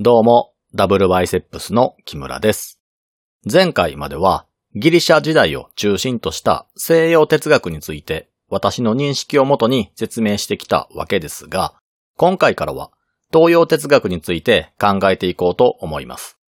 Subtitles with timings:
[0.00, 2.80] どうも、ダブルバイセップスの木村です。
[3.48, 11.74] 前回まではギリシャ時代を中心とした西洋哲学について私の認識をもとに説明してきたわけですが、
[12.16, 12.90] 今回からは
[13.32, 16.40] 東洋哲学について考えていこうと思います。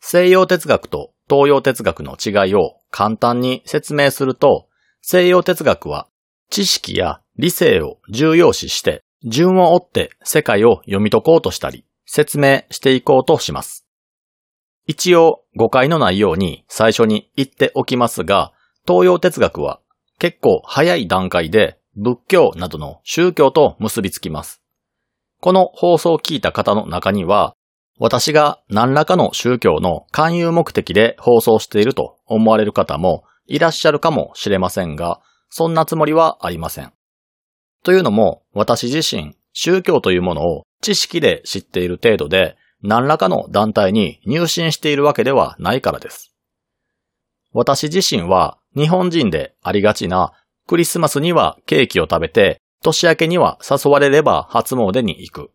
[0.00, 4.66] 西洋哲学と東洋哲学の違いを簡単に説明すると、
[5.02, 6.08] 西洋哲学は
[6.48, 13.86] 知識や理性を重要視して順を追って世界を読み解こうとしたり、説明していこうとします。
[14.86, 18.52] 一応誤解のないように最初に言っておきますが、
[18.86, 19.80] 東洋哲学は
[20.18, 24.62] 結構早い段階で仏教などの宗教と結びつきます。
[25.40, 27.54] この放送を聞いた方の中には、
[27.98, 36.92] 私が何らかの宗教の勧誘目的で放送していると思われる方もいらっしゃるかもしれませんが、そんなつもりはありません。
[37.82, 46.34] というのも、私自身、宗教というものを知識で知っている程度で、何らかの団体に入信しているわけではないからです。
[47.52, 50.32] 私自身は日本人でありがちな
[50.66, 55.50] クリスマスにはケーキを食べて、年明けには誘われれば初詣に行く。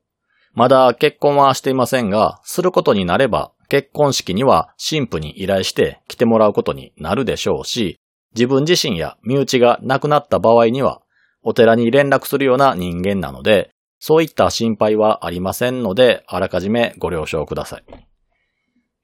[0.54, 8.00] まだ結婚はしていませんが、することになれば結婚式には神父に依頼して来てもらうことになるでしょうし、
[8.34, 11.02] 自分自身や身内が亡くなった場合には、
[11.44, 13.71] お寺に連絡するような人間なので、
[14.02, 17.84] そういった心配はありませんので、あらかじめご了承ください。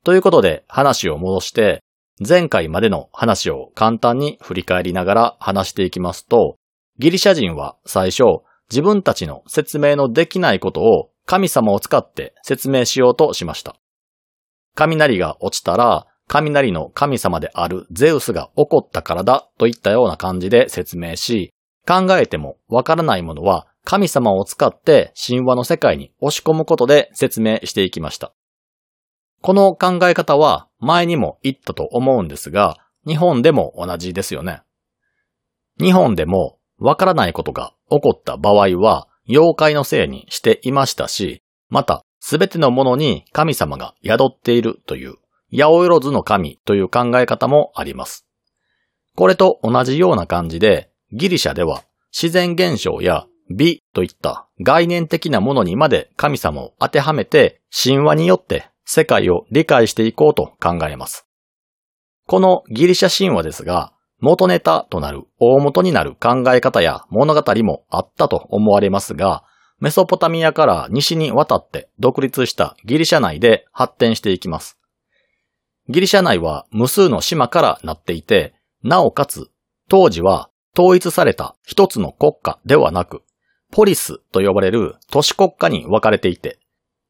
[0.04, 1.84] ということで、話を戻して、
[2.28, 6.56] 前回までの話を簡単に振り返りながら話していきますと、
[6.98, 8.24] ギリシャ人は最初、
[8.72, 13.76] 自分たちの説明のできないことを神様を使って説明しようとしました。
[14.74, 21.54] 雷が落ちたら、雷の神様であるゼウスが怒ったからだといったような感じで説明し、
[21.88, 28.34] 考えてもわからないものは神様を使って神話の世界に押し込むことで説明していきました。
[29.42, 32.76] この考え方は前にも言ったと思うんですが、
[33.08, 34.62] 日本でも同じですよね。
[35.80, 45.16] 日本でもわからないことが起こった場合は妖怪のせいにしていましたし、またすべてのものに神様が宿っているという
[45.50, 48.28] 八百万の神という考え方もあります。
[49.16, 61.28] これと同じような感じで、ギリシャでは自然現象や美といった概念的なものにまで神様を当てはめて神話によって世界を理解していこうと考えます。
[62.26, 69.44] このギリシャ神話ですが、元ネタとなる大元になる考え方や物語もあったと思われますが、
[69.80, 74.78] メソポタミアから西に渡って独立したギリシャ内で発展していきます。
[75.90, 79.50] ギリシャ内は無数の島からなっていて、なおかつ
[79.88, 83.22] 当時は統一された一つの国家ではなく、
[83.72, 86.60] ポリスと呼ばれる都市国家に分かれていて、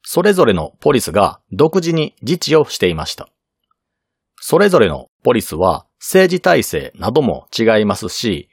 [0.03, 3.29] それぞれのポリスが独自に自治をしていました。
[4.39, 8.49] それぞれのポリスは政治体制なども違いますし、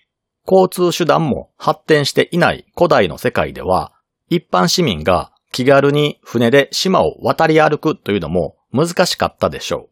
[0.46, 3.92] 交通手段も発展していない古代の世界では、
[4.28, 9.90] 一般市民が気軽に船で島を渡り歩くというのも難しかったでしょう。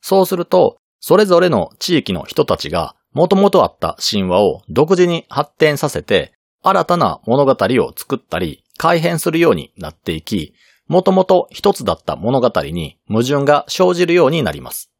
[0.00, 6.32] そうすると、それぞれの地域の人たちが元々あった神話を独自に発展させて、
[6.62, 10.54] 新たな物語を作ったり、改変するようになっていき、
[10.86, 14.90] もともと一つだった物語に矛盾が生じるようになります。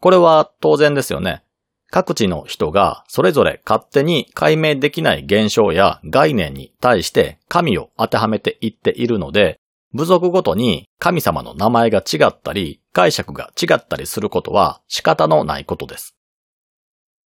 [0.00, 1.42] これは当然ですよね。
[1.90, 9.60] 各地の人がそれぞれ勝手に解明できない現象や概念に対して神を当てはめていっているので、
[9.92, 16.16] 部族ごとに神様の名前が違ったり、解釈が違ったりすることは仕方のないことです。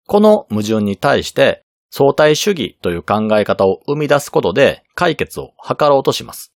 [0.06, 6.52] この矛盾に対して相対主義という考え方を生み出すことで解決を図ろうとします。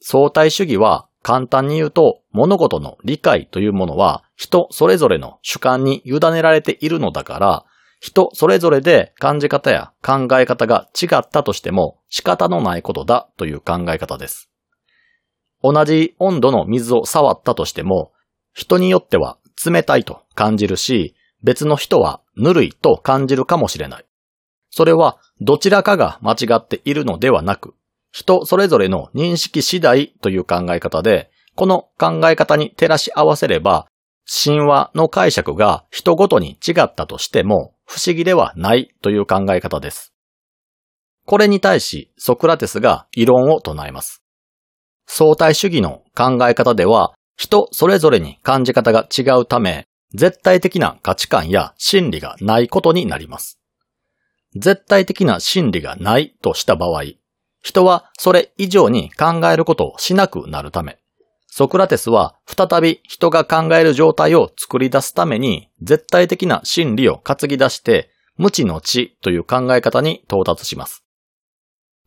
[0.00, 7.64] 相対主義は簡単に言うと物事の理解というものは人それぞれの主観に委ねられているのだから
[8.00, 14.50] 人それぞれで感じ方や考え方が違ったとしても仕方のないことだという考え方です。
[15.62, 18.10] 同じ温度の水を触ったとしても
[18.52, 21.14] 人によっては冷たいと感じるし
[21.44, 24.04] 別の人はぬるいと感じるかもしれない。
[24.72, 27.74] それはどちらかが間違っているのではなく、
[28.10, 33.86] 人それぞれの認識次第という考え方で、この考え方に照らし合わせれば、
[34.26, 40.14] 神話の解釈が人ごとに違ったとしても不思議ではないという考え方です。
[41.26, 44.22] これに対しソクラテスが異論を唱えます。
[45.06, 53.58] 相対主義の考え方では人それぞれに感じ方が違うため、絶対的な価値観や真理がないことになります。
[54.54, 57.04] 絶対的な真理がないとした場合、
[57.62, 60.98] 人はそれ以上に考えることをしなくなるため、
[61.46, 71.04] ソクラテスは再び人が考える状態を作り出すために絶対的な真理を担ぎ出して無知の知という考え方に到達します。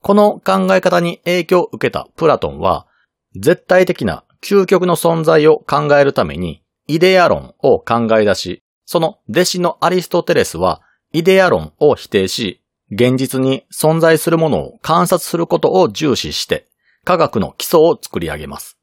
[0.01, 2.87] この考え方に影響を受けたプラトンは
[3.35, 10.81] 絶対的な究極の存在を考えるためにイデア論を考え出し、その弟子のアリストテレスは
[11.15, 16.67] イデア論を否定し、現実に存在するものを観察することを重視して、
[17.05, 18.77] 科学の基礎を作り上げます。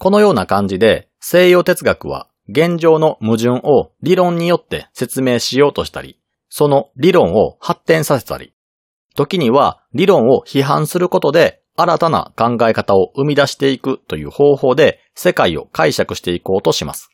[0.00, 6.18] このような感じで、西洋哲学は現状の矛盾を理論によって説明しようとしたり、
[6.48, 8.52] その理論を発展させたり、
[9.14, 17.10] 時には理論を批判することで新たな考え方を生み出していくという方法で世界を解釈していこうとします。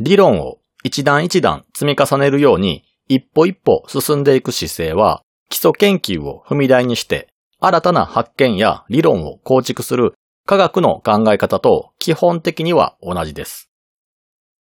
[0.00, 7.28] 理論を一段一段積み重ねるように一歩一歩進んでいく姿勢は基礎研究を踏み台にして
[7.58, 10.14] 新たな発見や理論を構築する
[10.46, 13.70] 科学の考え方と基本的には同じです。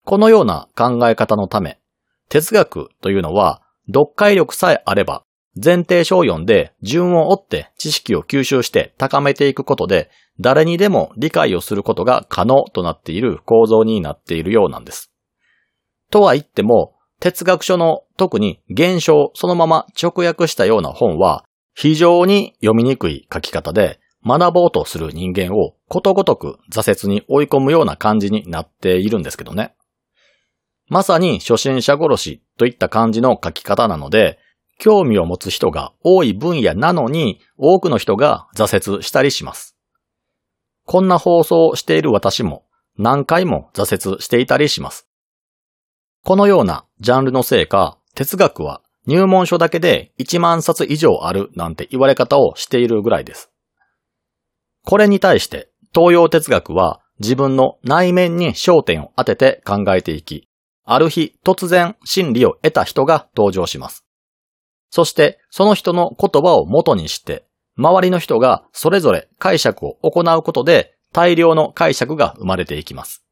[0.04, 1.80] このような考え方のため、
[2.30, 5.24] 哲学というのは読解力さえあれば
[5.56, 10.10] 前提書を読んで順を追って知識を吸収して高めていくことで
[10.40, 15.12] 誰にでも理解をすることが可能となっている構造になっているようなんです。
[16.12, 16.95] とは言っても
[17.26, 21.44] 哲学書の特に現象そのまま直訳したような本は
[21.74, 29.74] 非常に読みにくい書き方で学ぼうとする人間をことごとく挫折に追い込むような感じになっているんですけどね。
[30.88, 34.38] まさに初心者殺しといった感じの書き方なので、
[34.78, 39.76] 興味を持つ人が多い分野なのに、多くの人が挫折したりします。
[40.86, 42.66] こんな放送をしている私も
[43.00, 45.08] 何回も挫折していたりします。
[46.24, 53.52] このようなジャンルのせいか、哲学は入門書だけで1万冊以上あるなんて言われ方をしているぐらいです。
[54.84, 60.48] これに対して東洋哲学は自分の内面に焦点を当てて考えていき、
[60.86, 64.06] ある日突然真理を得た人が登場します。
[64.90, 67.46] そしてその人の言葉を元にして、
[67.78, 73.26] 周りの人がそれぞれ解釈を行うことで大量の解釈が生まれていきます。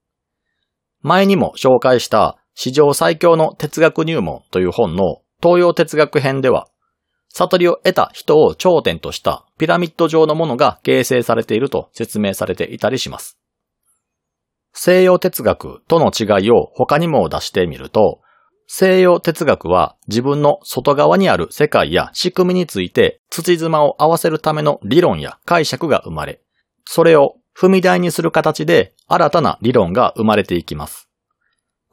[1.02, 6.68] 前にも紹介した史上最強の哲学入門という本の東洋哲学編では、
[7.30, 13.40] 悟りを得た人を頂点としたピラミッド状のものが形成されていると説明されていたりします。
[14.74, 18.22] 西洋哲学との違いを他にも出してみると、
[18.68, 26.42] 西洋哲学は自分の外側にある世界や仕組みについて土妻を合わせるための理論や解釈が生まれ、
[26.86, 31.10] それを踏み台にする形で新たな理論が生まれていきます。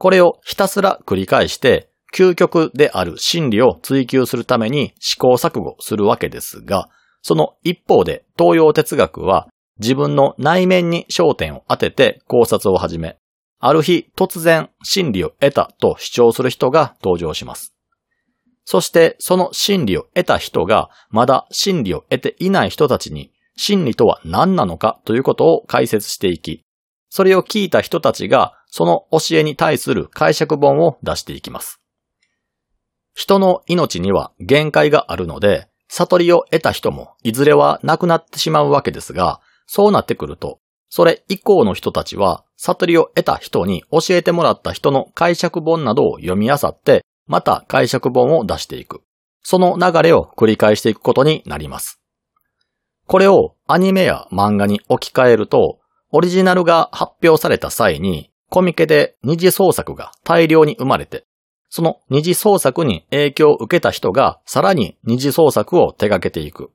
[0.01, 6.89] これをひたすら繰り返して究極である真理を追求するために試行錯誤するわけですが、
[7.21, 9.47] その一方で東洋哲学は
[9.79, 13.19] 自分の内面に焦点を当てて考察を始め、
[13.59, 17.75] ある日突然真理を得たと主張する人が登場します。
[18.65, 26.65] そしてその真理を得た人がまだ真理を得ていない人たちに真理とは何なのかということを解説していき、
[27.11, 31.81] それを聞いた人たちがその教えに対する解釈本を出していきます。
[33.15, 49.03] 人の命には限界があるので、悟りを得た人もいずれは亡くなってしまうわけですが、そうなってくると、それ以降の人たちは悟りを得た人に教えてもらった人の解釈本などを読み漁って、また解釈本を出していく。
[49.43, 52.01] その流れを繰り返していくことになります。
[53.07, 55.79] これをアニメや漫画に置き換えると、
[56.13, 61.25] オリジナルが発表された際に、コミケで二次創作が大量に生まれて、
[61.69, 66.73] その二次創作に影響を受けた人がさらに二次創作を手掛けていく。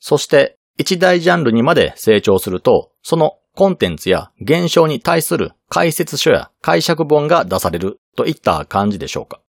[0.00, 9.40] そして一大ジャンルにまで成長すると、そのコンテンツや現象に対する解説書や解釈本が出されるといった感じでしょうか。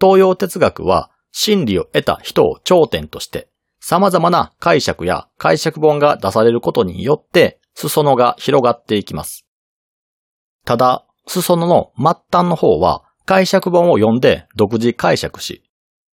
[0.00, 3.48] 東洋哲学は真理を得た人を頂点として
[3.80, 9.47] 様々な解釈や解釈本が出されることによって裾野が広がっていきます。
[10.68, 15.62] ただ、裾野の末端の方は解釈本を読んで独自解釈し、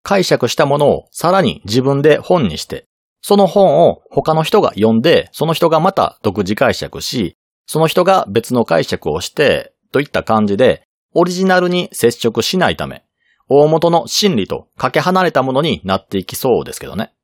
[0.02, 2.88] 解釈したものをさらに自分で本にして
[3.28, 10.84] その本を他の人が読んで、その人がまた独自解釈し、その人が別の解釈をして、といった感じで、
[11.16, 13.04] オリジナルに接触しないため、
[13.50, 17.16] 大元の真理とかけ離れたものになっていきそうですけどね。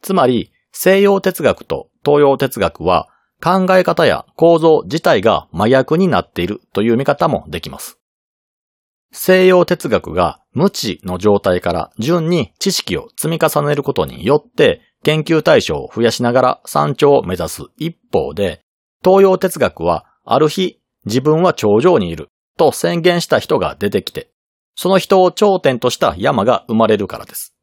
[0.00, 3.10] つまり、西洋哲学と東洋哲学は
[3.42, 7.98] 考え方や構造自体が真逆になっているという見方もできます。
[9.12, 18.60] 西洋哲学が無知の状態から順に知識を積み重ねることによって研究対象を増やしながら山頂を目指す一方で、
[19.04, 22.28] 東洋哲学はある日自分は頂上にいる
[22.58, 24.30] と宣言した人が出てきて、
[24.74, 27.54] その人を頂点とした山が生まれるからです。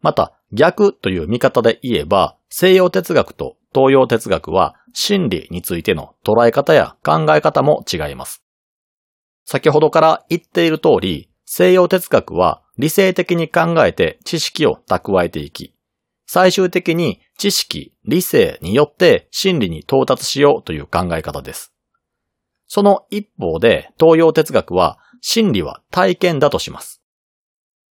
[0.00, 8.42] また、逆という見方で言えば、西洋哲学と東洋哲学は真理についての捉え方や考え方も違います。
[9.44, 15.74] 先ほどから言っている通り、西洋哲学は理性的に考えて知識を蓄えていき、
[16.26, 21.72] 最終的に知識、理性によって真理に到達しようという考え方です。
[22.66, 27.00] その一方で東洋哲学は真理は体験だとします。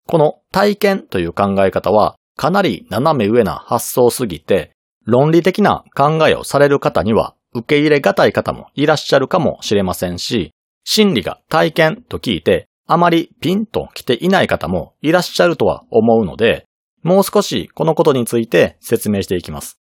[0.06, 4.72] この体験という考え方はかなり斜め上な発想すぎて、
[5.06, 10.52] 論理的な考えをされる方には受け入れがたい方もいらっしゃるかもしれませんし、
[10.84, 16.66] 真理が体験と聞いてあまりピンと来ていない方もいらっしゃるとは思うので、
[17.02, 19.78] もう少しこのことについて説明していきます。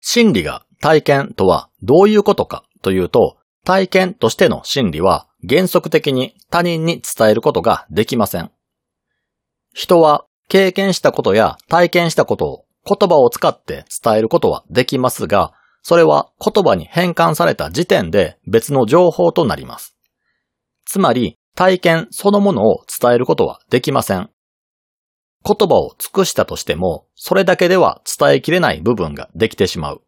[0.00, 8.50] 真理が体験とはどういうことかというと、体験としての真理は原則的に他人に伝えることができません。
[9.74, 19.96] 人は経験したことや体験したことを言葉を使って伝えることはできますが、それは言葉に変換された時点で別の情報となります。
[20.84, 24.30] つまり体験そのものを伝えることはできません。
[25.44, 30.02] 言葉を尽くしたとしても、それだけでは伝えきれない部分ができてしまう。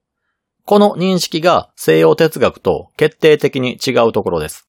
[0.65, 4.69] この認識が西洋哲学と決定的に違うところです。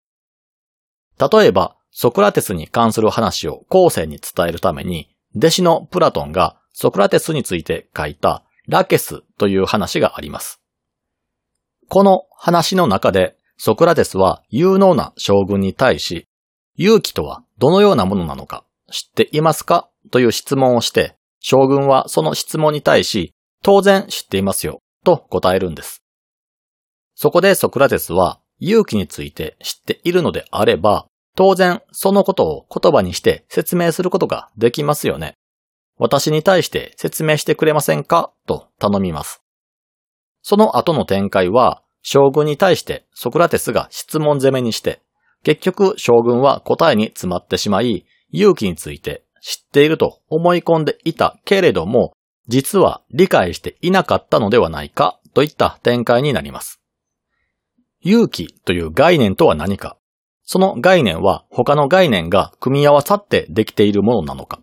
[1.20, 10.62] 例えば、ソクラテスに関する話を後世に伝えるために、弟子のプラトンがソクラテスについて書いたラケスという話があります。
[11.88, 16.28] この話の中でソクラテスは有能な将軍に対し、
[16.76, 19.90] 勇気とはどのようなものなのか知っていますか？
[20.12, 26.02] という質問をして、将軍はその質問に対し、当然知っていますよ、と答えるんです。
[27.16, 31.08] そこでソクラテスは勇気について知っているのであれば、
[31.40, 35.36] 当然、そのことを言葉にして説明することができますよね。
[35.98, 38.34] 私に対して説明してくれませんか？
[38.46, 39.42] と頼みます。
[40.42, 45.02] その後の展開は、将軍に対してソクラテスが質問攻めにして、
[45.46, 52.12] 結局将軍は答えに詰まってしまい、勇気について知っていると思い込んでいたけれども、
[52.50, 56.82] 実は理解していなかったのではないかといった展開になります。
[58.02, 59.96] 勇気という概念とは何か？
[60.52, 64.62] その概念は他の概念が組み合わさってできているものなのか。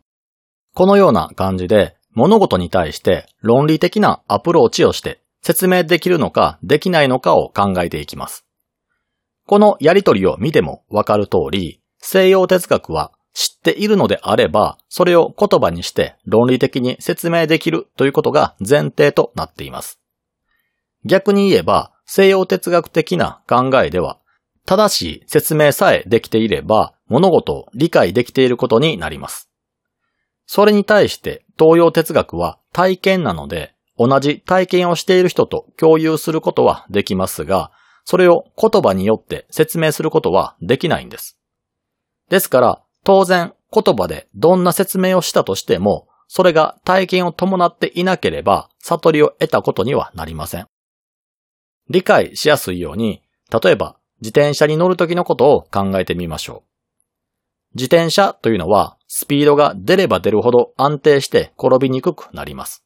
[0.75, 8.45] このような感じで物事に対して論理的なアプローチをして説明できるのかできないのかを考えていきます。
[9.47, 20.01] このやりとりを見てもわかる通り、西洋哲学は知っているのであれば、それを言葉にして論理的に説明できるということが前提となっています。
[21.05, 24.19] 逆に言えば、西洋哲学的な考えでは、
[24.67, 29.49] 正しい説明さえできていれば、物事を理解できていることになります。
[30.47, 37.71] それに対して東洋哲学は体験なので、同じ体験をしている人と共有することはできますが、
[38.05, 41.39] それを言葉によって説明することはできないんです。
[42.29, 50.67] ですから、当然言葉でどんな説明をしたとしても、それが体験を伴っていなければ、悟りを得たことにはなりません。
[51.89, 56.77] 理解しやすいように、例えば自転車に乗るときのことを考えてみましょう。
[57.75, 62.85] 自転車というのはスピードが出れば出るほど安定して転びにくくなります。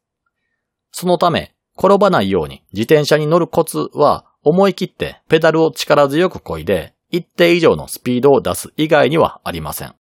[0.93, 9.95] そのため、転ばないように自転車に乗るコツは思い切ってペダルを力強く漕いで一定以上のスピードを出す以外にはありません。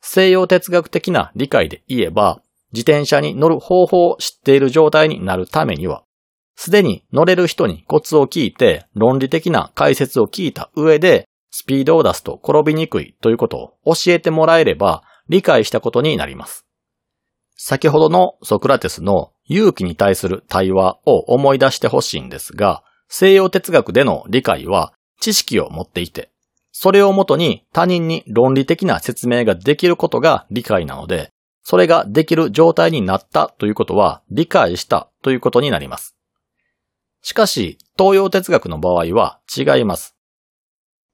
[0.00, 6.04] 西洋哲学的な理解で言えば、自転車に乗る方法を知っている状態になるためには、
[6.56, 16.66] すでに乗れる人にコツを聞いて論理的な解説を聞いた上でスピードを出すと転びにくいということを教えてもらえれば理解したことになります。
[17.56, 26.30] 先ほどのソクラテスの勇気に対する対話を思い出してほしいんですが、西洋哲学での理解は知識を持っていて、
[26.72, 31.30] それをもとに他人に論理的な説明ができることが理解なので、
[31.62, 36.16] それができる状態になったということは理解したということになります。
[37.22, 40.16] しかし、東洋哲学の場合は違います。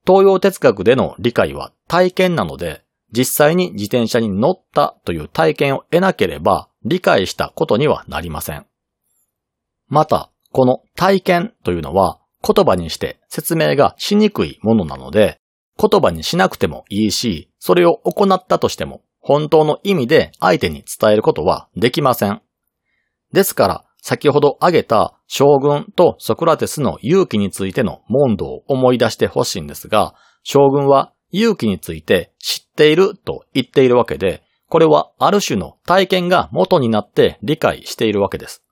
[0.07, 8.67] 東洋哲学での理解は体験なので、実際に自転車に乗ったという体験を得なければ理解したことにはなりません。
[9.89, 15.41] また、この体験というのは言葉にして説明がしにくいものなので、
[15.79, 22.41] 言葉にしなくてもいいし、それを行ったとしても、本当の意味で相手に伝えることはできません。
[23.33, 38.65] ですから、先ほど挙げた将軍とソクラテスの勇気についての問答を思い出してほしいんですが、将軍は勇気について知っていると言っているわけで、これはある種の体験が元になって理解しているわけです。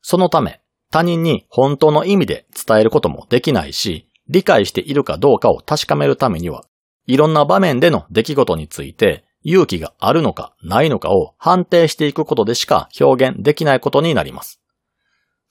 [0.00, 0.60] そのため、
[0.92, 6.62] 他人に本当の意味で伝えることもできないし、理解しているかどうかを確かめるためには、
[7.08, 14.60] いろんな場面での出来事について勇気があるのかないのかを判定していくことでしか表現できないことになります。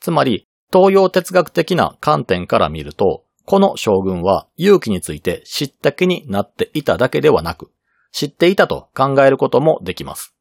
[0.02, 7.72] つまり、東洋哲学的な観点から見ると、この将軍は勇気について知った気になっていただけではなく、
[8.12, 10.36] 知っていたと考えることもできます。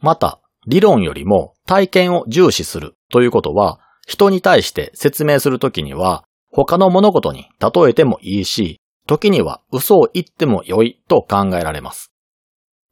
[0.00, 12.13] また、理論よりも体験を重視するということは、人に対して説明するときには、他の物事に例えてもいいし、時には嘘を言っても良いと考えられます。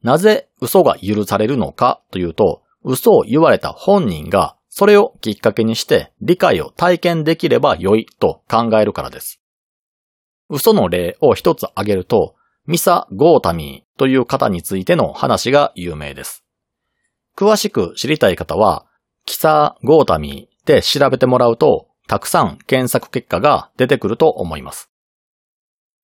[0.03, 9.41] なぜ嘘が許されるのかというと、嘘を言われた本人がそれをきっかけにして理解を体験できれば良いと考えるからです。
[10.49, 12.35] 嘘の例を一つ挙げると、
[12.67, 16.45] ミサ・ゴータミーという方についての話が有名です。
[17.37, 18.87] 詳しく知りたい方は、
[19.25, 24.91] キサ・ゴータミーで調べてもらうと、たくさん検索結果が出てくると思います。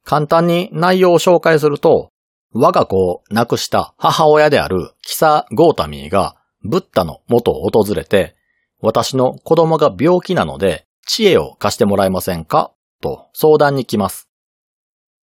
[0.04, 2.10] 簡単に内容を紹介すると、
[2.52, 8.36] 我が子を亡くした母親であるキサ・ゴータミーがブッダの元を訪れて、
[8.80, 12.72] 私の子供が病気なので知恵を貸してもらえませんか？
[13.00, 14.28] と相談に来ます。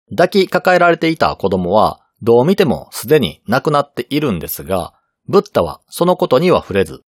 [0.10, 4.94] 抱きかかえられていた子供はどう見てもすでに亡くなっているんですが、
[5.28, 7.02] ブッダはそのことには触れず、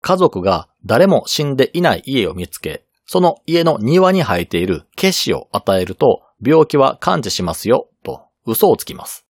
[0.00, 9.26] 家族が誰も死んでいない家を見つけ、その家の庭に生えている消しを与えると病気は完治しますよ、と嘘をつきます。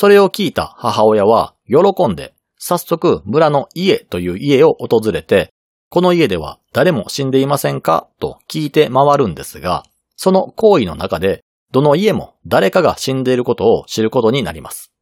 [0.00, 5.52] それを聞いた母親は喜んで、早速村の家という家を訪れて、
[5.90, 9.82] この家では誰も死んでいませんかと聞いて回るんですが、
[10.14, 14.92] その行為の中で、どの家も誰かが死んでいることを知ることになります。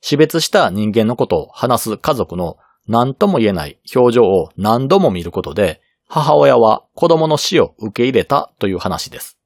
[0.00, 2.56] 死別した人間のことを話す家族の
[2.88, 9.36] 何とも言えない表情を何度も見ることで、母親は子供の死を受け入れたという話です。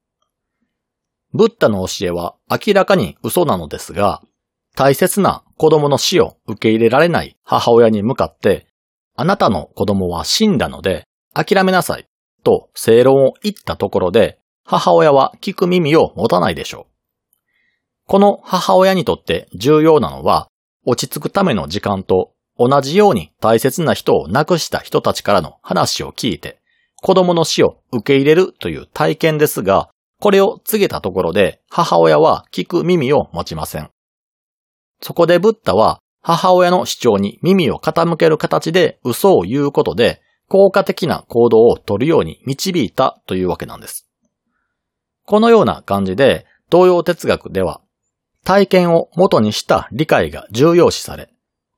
[1.33, 4.21] ブッダの教えは明らかに嘘なのですが、
[4.77, 8.67] 大切な子供の死を受け入れられない母親に向かって、
[9.15, 12.05] あなたの子供は死んだので諦めなさい
[12.43, 16.93] と正論を言ったところで、母親は聞く耳を持たないでしょう。
[18.05, 20.47] この母親にとって重要なのは、
[20.85, 26.59] 落ち着くための時間と同じように大切な人を亡くした人たちからの話を聞いて、
[27.01, 29.89] 子供の死を受け入れるという体験ですが、
[30.21, 33.89] これを告げたところで母親は聞く耳を持ちません。
[35.01, 44.09] そこでブッダは母親の主張に耳を傾ける形で嘘を言うことで効果的な行動を取るように導いたというわけなんです。
[45.25, 47.81] このような感じで東洋哲学では
[48.43, 51.29] 体験を元にした理解が重要視され、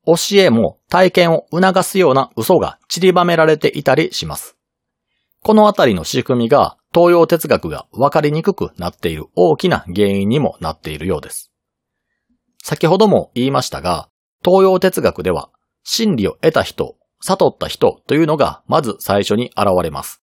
[0.06, 4.56] 教えも体験を促すような嘘が散りばめられていたりします。
[5.42, 11.49] このあたりの仕組みが東洋哲学が分かりにくくなっている大きな原因にもなっているようです。
[12.70, 14.10] 先ほども言いましたが、
[14.46, 15.50] 東洋哲学では、
[15.84, 20.22] 真理を得た人、悟った人というのがまず最初に現れます。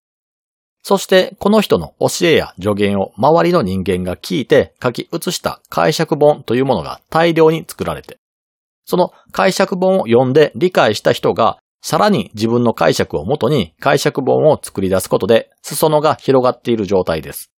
[0.82, 8.16] そしてこの人の教えや助言を周りの人間が聞いて書き写した解釈本というものが大量に作られて、
[8.86, 17.50] その解釈本を読んで理解した人がさらに自分の解釈をもとに解釈本を作り出すことで裾野が広がっている状態です。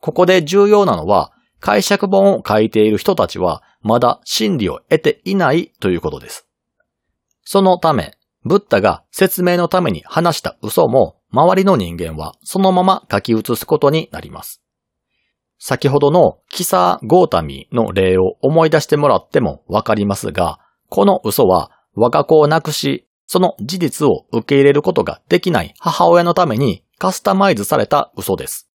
[0.00, 1.30] ここで重要なのは
[1.60, 6.46] 解釈本を書いている人たちはまだ真理を得ていないということです。
[7.44, 14.62] そのため、ブッダが説明のために話した嘘も周りの人間はそのまま書き写すことになります。
[15.58, 28.70] 先ほどのキサー・ゴータミの例を思い出してもらってもわかりますが、この嘘は我が子を亡くし、その事実を受け入れることができない母親のためにカスタマイズされた嘘です。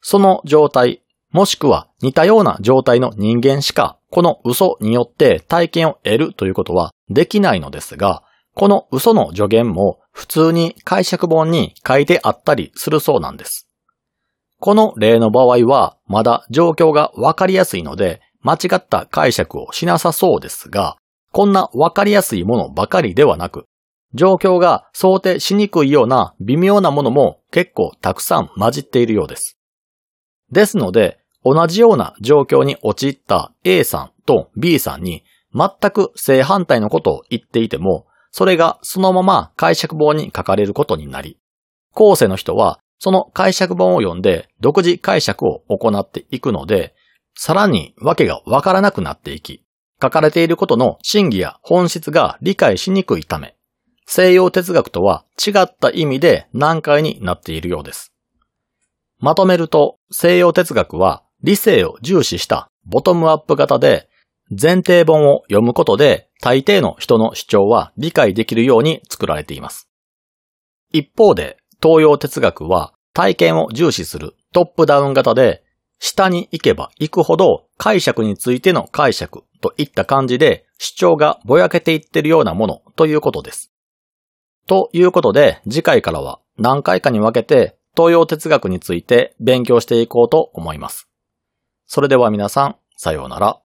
[0.00, 1.03] その状態、
[1.34, 8.22] もしくは似たような状態の人間しか、この嘘によって体験を得るということはできないのですが、
[8.54, 13.66] この嘘の助言も普通に解釈本に書いてあったりするそうなんです。
[14.60, 20.98] この例の場合はまだ状況がわかりやすいので間違った解釈をしなさそうですが、
[21.32, 23.64] こんなわかりやすいものばかりではなく、
[24.14, 29.58] 状況が想定しにくいような微妙なものも結構たくさん混じっているようです。
[30.52, 41.38] ですので、同じような状況に陥った A さんと B さんに全く正反対のことを言っていても、それがそのまま解釈本に書かれることになり、
[41.92, 46.94] 後世の人はその解釈本を読んで独自解釈を行っていくので、
[47.36, 49.64] さらにわけがわからなくなっていき、
[50.00, 53.56] 書かれていることの真偽や本質が理解しにくいため、
[54.06, 58.12] 西洋哲学とは違った意味で難解になっているようです。
[59.18, 64.08] まとめると、西洋哲学は理性を重視したボトムアップ型で、
[64.50, 69.90] 前提本を読むことで大抵の人の主張は理解できるように作られています。
[70.90, 75.62] 一方で、東洋哲学は体験を重視するトップダウン型で、
[75.98, 83.70] 下に行けば行くほど解釈についての解釈といった感じで主張がぼやけていってるようなものということです。
[84.66, 91.06] ということで次回からは何回かに分けて東洋哲学について勉強していこうと思います。
[91.86, 93.63] それでは皆さん、さようなら。